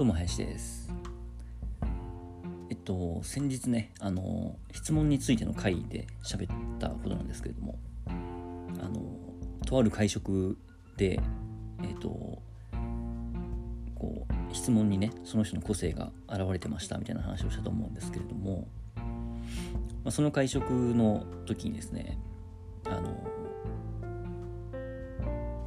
[0.00, 0.90] どうも林です。
[2.70, 9.02] えっと先日ねあの質問についての回で喋ったことなんですけれどもあの
[9.66, 10.56] とある会食
[10.96, 11.20] で
[11.82, 12.08] えっと
[13.94, 19.02] こう質問にねその人の個性が現れてましたみたいな話をしたと思うんですけれども、ま
[20.06, 22.18] あ、その会食の時にですね
[22.86, 23.22] あの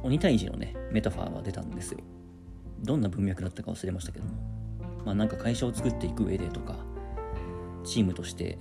[0.02, 2.00] 鬼退治のねメタファーが出たんですよ。
[2.84, 4.54] どんな文脈だったか忘れましたけども。
[5.04, 6.76] まあなんか会社を作っていく上でとか
[7.84, 8.58] チームとして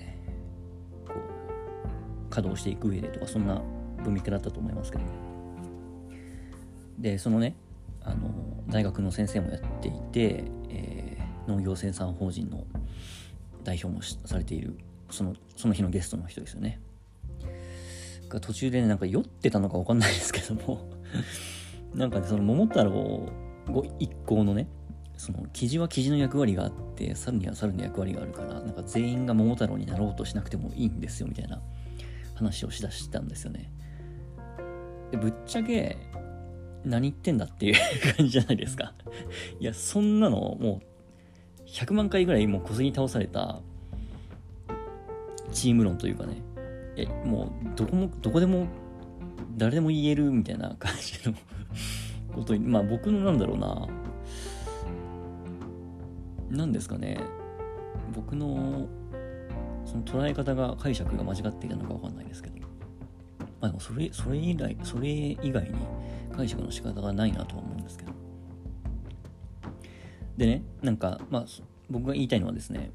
[1.07, 3.61] こう稼働していく上でとかそんな
[4.03, 5.03] 文脈だったと思いますけど
[6.99, 7.55] でそのね
[8.01, 8.29] あの
[8.67, 12.65] 大学の先生もやっていて、えー、農業生産法人の
[13.63, 14.77] 代表もされている
[15.09, 16.81] そのその日のゲストの人ですよね。
[18.29, 20.89] が途中でねなんか酔ってたのか分かんないですけども。
[21.93, 23.29] なんか、ね、その桃太郎
[23.99, 24.67] 一行のね
[25.17, 31.61] その記事は記事の役割があって猿には猿の役割があるからなんか全員が桃太郎になろうとしなくてもいいんですよみたいな
[32.35, 33.71] 話をしだしたんですよね。
[35.11, 35.97] でぶっちゃけ
[36.83, 37.75] 何言ってんだっていう
[38.17, 38.93] 感じじゃないですか。
[39.59, 40.81] いやそんなのも
[41.61, 43.61] う100万回ぐらいもう小杉倒された
[45.51, 46.41] チーム論というかね。
[46.95, 48.67] えもうどこもどこでも
[49.55, 51.35] 誰でも言えるみたいな感じの
[52.33, 53.87] ことにまあ僕のなんだろうな。
[56.49, 57.19] 何ですかね。
[58.15, 58.87] 僕の
[59.85, 62.55] その捉え方が解釈が間違っていたのか分かんないですけど。
[63.59, 65.75] まあでもそれそれ以外それ以外に
[66.35, 68.11] 解釈の仕方がないなとは思うんですけど。
[70.37, 71.45] でねなんかまあ
[71.89, 72.91] 僕が言いたいのはですね。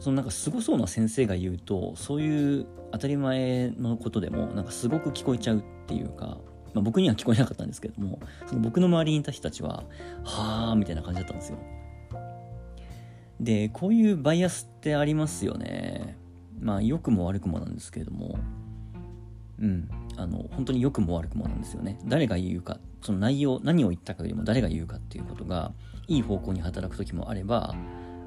[0.00, 6.36] そのなんかすごそうな先生が言うとそういう当たり前のことでもなんかすごく聞こえちゃうっていうか
[6.74, 9.84] まあ、僕には聞こえなかったんですけどもその僕の周りにいた人たちは
[10.24, 11.58] はあみたいな感じだったんですよ。
[13.40, 16.16] でこういうバイアスってありますよね。
[16.60, 18.38] まあ良くも悪くもなんですけれども。
[19.60, 19.88] うん。
[20.16, 21.98] あの本当に良くも悪くもなんですよね。
[22.04, 25.72] 誰が言うかその内容何を言ったかよりも誰が言うかっていうことが
[26.06, 27.74] いい方向に働く時もあれば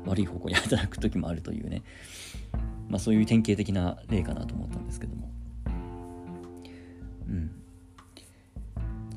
[0.06, 1.84] 悪い方向に働く時もあるというね。
[2.90, 5.16] まあそういう典型的な例かなと思ったんですけど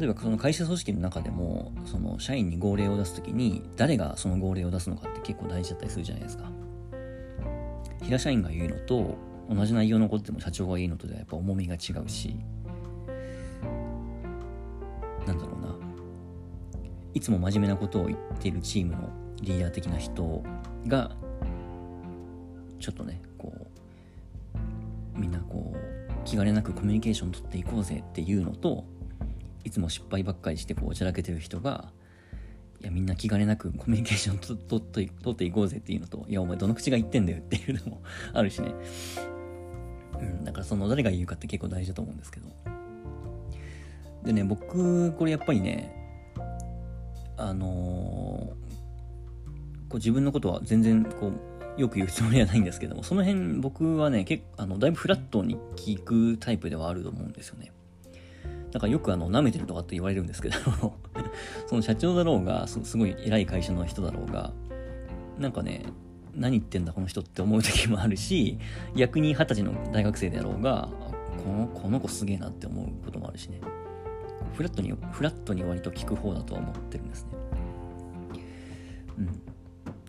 [0.00, 6.50] 例えばその会社組織の中でもその社員に号令を出す時に誰がその号令を出すのかって結構大事だったりするじゃないですか。
[8.00, 9.19] 平社員が言うのと
[9.50, 12.34] 同じ内容のことでも社長が言うのとではやっぱ重みが違うし。
[15.27, 15.77] なんだろうな。
[17.12, 19.11] いつも真面目なことを言っているチームの
[19.43, 20.43] リーダー的な人
[20.87, 21.11] が
[22.78, 23.53] ちょっとねこ
[25.15, 25.78] うみんなこう
[26.25, 28.87] 気兼ねなくコミュニケーション取っていこうぜっていうのと
[29.65, 31.91] いつも失敗ばっかりしてこうおちゃらけてる人が
[32.81, 38.72] いやみんな気兼ねなくコミュニケーションととと取っていこうぜっていうのといやお前どの口が言ってんだよっていうのもあるしね。
[40.19, 42.47] うんだからその誰が言うかって結構大事だと思うんですけど。
[44.25, 45.97] でね僕これやっぱりね
[47.37, 49.49] あのー、
[49.88, 51.32] こう自分のことは全然こ
[51.76, 57.72] うよく言うつもりはないんですけどもその辺僕はね結構あのだいぶフラットに聞くタイプではあると思うんですよね。
[58.72, 60.56] なんかよくあの、舐めてるとかって言われるんですけど
[61.66, 64.53] その社長だろうがす、ごい偉い会社の人だろうが、
[65.38, 65.84] なんかね、
[66.34, 68.58] 何言ってんだこの人って思う時もあるし、
[68.94, 70.88] 逆に二十歳の大学生であろうが、
[71.44, 73.60] この、この子すげえなって思うこともあるしね。
[74.54, 77.31] フラットに、フラットに割と聞く方だとは思ってるんですね。
[79.19, 79.42] うん。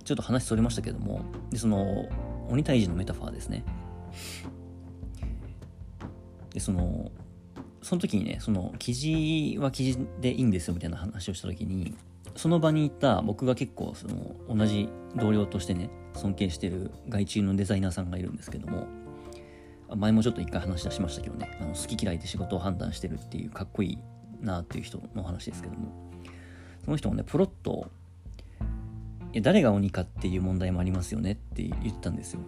[0.03, 2.09] ちょっと話それましたけども、で、その、
[2.49, 3.63] 鬼退治のメタファーですね。
[6.53, 7.11] で、その、
[7.81, 11.95] その時にね、その記事は記事でいいんですよみたいな話をした時に、
[12.35, 18.87] その場にいた僕が結構その同じ同僚としてね、尊敬してる外注のデザイナーさんがいるんですけども、
[19.95, 23.97] 前もちょっと一回話し出しましたけどね、あの好き嫌いで仕事を判断してるっていうかっこいい
[24.41, 25.91] なっていう人の話ですけども、
[26.85, 27.89] その人もね、ポロッと、
[29.33, 32.41] いや誰が鬼かっていう問題もありますよねって言ったんですよ。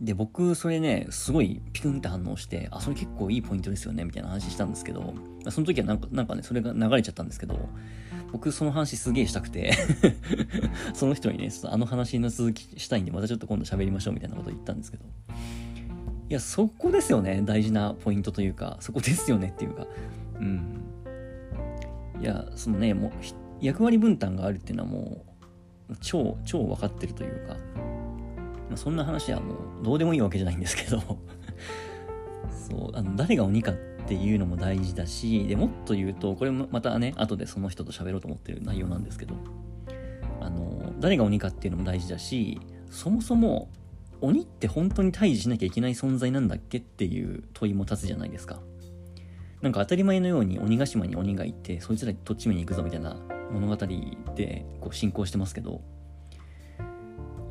[0.00, 5.14] で、僕、それね、すごいピクンって反応して、あ、それ結構いいポイントですよね、みたいな話したんですけど、
[5.48, 7.68] その時はなんか、なんかね、それが流れちゃったんですけど、
[8.32, 9.72] 僕、その話すげえしたくて
[10.92, 15.04] その人にね、ちょっとあの話の続きしたいんで、またちょっと今度喋りましょうみたいなこと言ったんですけど、
[16.28, 19.86] いや、そこですよね、大事なポイントというか、そこですよねっていうか、
[20.40, 20.80] うん。
[22.20, 23.10] いや、そのね、もう、
[23.60, 25.24] 役割分担があるっていうのはも
[25.90, 27.56] う、超、超分かってるというか、
[28.76, 31.00] そんな話はもうどうでもいいわけじゃないんですけど。
[32.50, 33.74] そうあの誰が鬼かっ
[34.06, 39.34] ていうのも大事だしでもっと言うとこれもまたね後でその人と喋ろうと思ってる内容なんですけど。
[40.40, 42.60] あの誰が鬼かっていうのも大事だし
[42.90, 43.70] そもそも
[44.20, 48.60] 鬼って本当に退治しなきゃいけない存在なんだっけっていう問いも立つじゃないですか。
[49.60, 53.16] なんか当たり前のように鬼ヶ島に鬼がいてそいつらにとっちめに行くぞみたいな
[53.50, 53.76] 物語
[54.34, 55.80] でこう進行してますけど。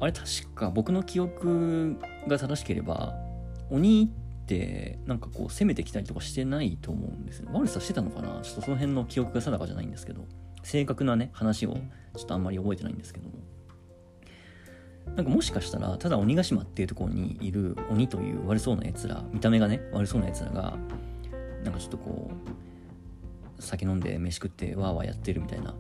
[0.04, 1.98] あれ確か僕の記憶
[2.28, 3.16] が正しければ
[3.70, 4.12] 鬼
[4.44, 7.52] ってなんかこう攻めてきたりとかしてないと思うんですよね。
[7.54, 8.42] 悪さしてたのかな？
[8.42, 10.26] ちょっとその辺の記憶が定かじゃないんですけど。
[10.62, 11.74] 正確なね話を
[12.16, 13.36] ちょっとあんまり覚えてないんですけども。
[15.16, 20.78] なんかもしかしたらただ鬼ヶ島っていうところにいる鬼という悪そうなやつら見た目がね悪そうなやつらが
[21.64, 22.32] なんかちょっとこ
[23.60, 25.74] う酒飲んで飯食ってわーわーやってるみたいな。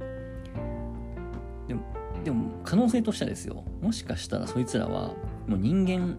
[1.67, 1.83] でも
[2.23, 3.63] でも可能性としてはですよ。
[3.81, 5.13] もしかしたらそいつらは
[5.47, 6.17] もう人間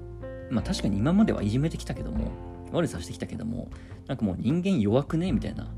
[0.50, 2.30] まあ確かに今まではいじめてきたけども
[2.72, 3.70] 悪さしてきたけども
[4.06, 5.72] なんかもう人間弱くねみたいな。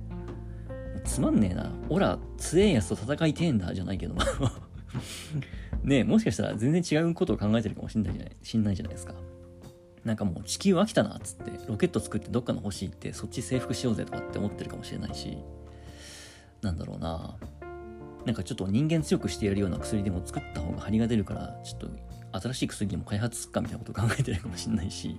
[1.05, 1.71] つまんねえな。
[1.89, 4.23] オラ強えやつと戦いてえんだじゃないけども。
[5.85, 9.15] ねえもしかしたら全然違うことを考えてるかもしんないじゃないしんないじゃないですか。
[10.05, 15.37] なんかもう地球飽きたなっつってロケット作ってどっかの星行ってそっち征服しようぜとかって思ってるかもしれないし
[16.63, 17.37] なんだろうな。
[18.27, 21.89] なんかちょっと人間強くしてやるような薬でも作った方が張りが出るからちょっと
[22.41, 25.17] 新しい薬でも開発すっかみたいなこと考えてるかもしれないし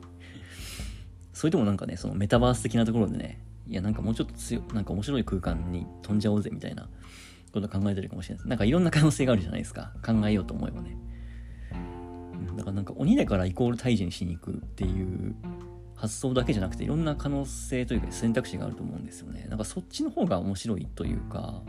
[1.34, 6.90] それともなんかねそのメタバース的なところでねいやなんかもうちょっと強なんか面白い空間に飛んじゃおうぜみたいな
[7.54, 8.50] こと考えてるかもしれないです。
[8.50, 9.94] なんかいろんな可能性があるじゃないですか。
[10.06, 10.98] 考えようと思えばね。
[12.56, 15.36] だからなんか鬼だからイコール退治にしに行くっていう
[15.96, 19.48] 発想だけじゃなくていろんな可能性というか選択肢があると思うんですよね。
[19.50, 21.62] なんかそっちの方が面白いというか、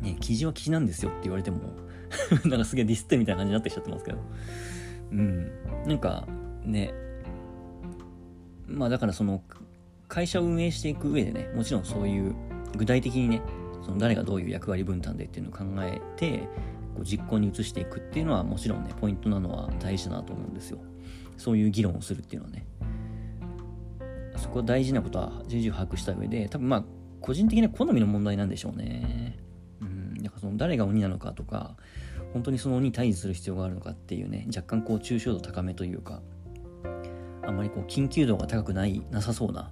[0.00, 1.60] ね、記事は記事なんですよって言われても
[2.46, 4.18] なんかすげえディスってみたいな感じになってきちゃってますけど。
[5.12, 5.50] うん。
[5.86, 6.26] なんか
[6.64, 6.92] ね、
[8.66, 9.42] まあだからその
[10.08, 12.34] 会社を運営していく上でね、もちろんそういう
[12.76, 13.42] 具体的にね、
[13.82, 16.48] その誰がどういう役割分担でっていうのを考えて、
[16.94, 20.78] こう実行に移していくっていうのはもちろんね、ポイントなのは大事だなと思うんですよ。
[21.36, 22.66] そういう議論をするっていうのはね。
[24.36, 26.84] そこは大事なことは重々把握した上で、多分まあ、
[27.20, 29.36] 個人的な好みの問題なんでしょうね。
[30.38, 31.76] その誰が鬼なのかとか、
[32.32, 36.22] 本当にその鬼に対峙する必要があるのかっていうね、若干こう抽象度高めというか、
[37.48, 39.70] あんまりこう緊急度が高くないなさそうな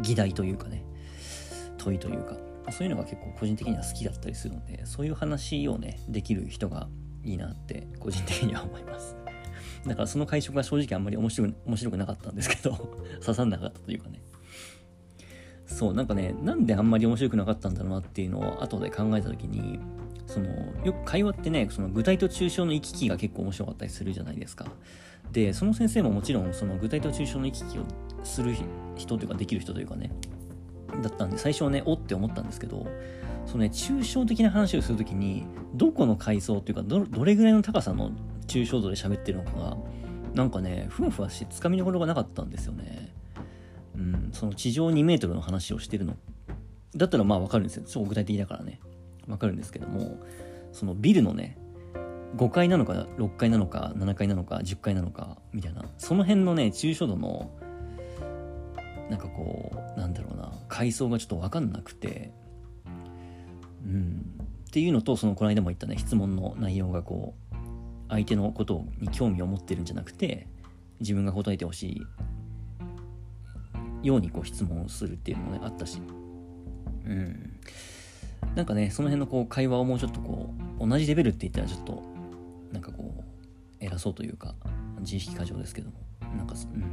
[0.00, 0.82] 議題というかね
[1.76, 2.36] 問いというか
[2.70, 6.88] そういうのが結構個人的には好きだったりするのでそういう話をねできる人が
[7.22, 9.14] いいなって個人的には思います。
[9.86, 12.74] だからその会食が正直あんまり面白く面白くなかったんですけど
[13.20, 14.20] 刺さんなかったというかね。
[15.68, 19.78] そうなんかねなんであんまり面白くなかったんだろうなっていうのを後で考えた時に
[20.26, 20.48] その
[20.84, 24.66] よく会話ってねその具体と抽象の行き来が結構面白かったりするじゃないですか。
[25.30, 27.82] でその先生ももちろんその具体と抽象の行き来を
[28.24, 28.54] する
[28.96, 30.10] 人というかできる人というかね
[31.02, 32.86] だったんで最初はねおって思ったんですけど
[33.44, 35.44] そのね抽象的な話をするときに
[35.74, 38.10] どこの階層というかどどれぐらいの高さの
[38.46, 39.76] 抽象度で喋ってるのかが
[40.34, 43.17] なんかねふわふわしてつかみどころがなかったんですよね。
[43.98, 46.16] うんその地上2メートルの話をしてるの。
[46.96, 47.84] だったらまあわかるんですよ。
[47.86, 48.80] 超具体的だからね。
[49.26, 50.18] わかるんですけども
[50.72, 51.58] そのビルのね
[52.36, 55.84] 5階なのか6階なのか7階なのか10階なのかみたいな。
[55.98, 57.50] その辺のね抽象度の
[59.10, 62.32] なんかこうなんだろうな階層がちょっと分かんなくて。
[63.84, 64.38] うん。
[64.68, 67.56] っていうのとそのこの間も言ったね質問の内容がこう
[68.10, 70.46] 相手のことに興味を持ってるんじゃなくて
[71.00, 72.06] 自分が答えてほしい
[74.02, 76.00] ようにこう質問をするっていうのもねあったし。
[77.06, 77.60] うん。
[78.54, 82.02] なんかねその辺のこう会話をもうちょっとこう同じレベルって言ったらちょっと
[82.72, 83.24] なんかこう
[83.80, 84.54] 偉そうというか
[85.00, 86.08] 自意識過剰ですけども。
[86.36, 86.84] なんか、うん、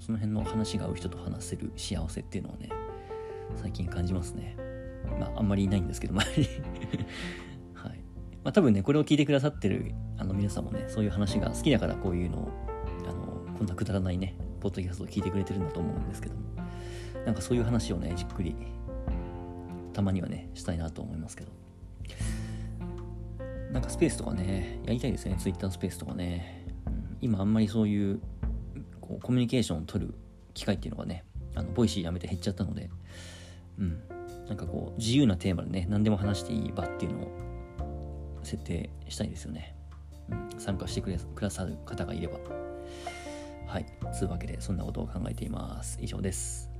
[0.00, 2.70] その辺の話が合う人と話せる幸せっていうのはね
[3.56, 4.56] 最近感じますね。
[5.18, 6.48] まああんまりいないんですけど周り。
[7.74, 7.98] はい。
[8.44, 12.50] まあ多分ねこれを聞いてくださってるあの皆さんもねそういう話が好きだからこういうのを
[13.06, 16.40] あのこんなくだらないねポッドキャストを聞いてくれてるんだと思うんですけども
[17.24, 18.54] なんかそういう話をねじっくり
[19.92, 21.52] たまにはねしたいなと思いますけど。
[23.72, 28.20] なんかスペースとかねやりたいですね Twitter スペースとかね、うん、今あんまりそういう
[29.00, 30.14] こうコミュニケーションを取る
[30.54, 31.24] 機会っていうのがね
[31.54, 32.88] あの Voicy やめて減っちゃったので
[33.78, 34.00] うん
[34.48, 39.74] なんかこう自由なテーマでね何でも話していい場っていうのを設定したいですよね、
[40.30, 42.38] うん、参加してくれくださる方がいれば。
[43.68, 43.86] はい。
[44.14, 45.98] つうわけでそんなことを考えています。
[46.00, 46.70] 以上です。